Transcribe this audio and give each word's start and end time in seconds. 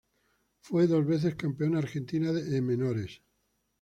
Fue 0.61 0.87
dos 0.87 1.05
veces 1.05 1.35
campeona 1.35 1.77
argentina 1.77 2.33
de 2.33 2.59
menores. 2.59 3.21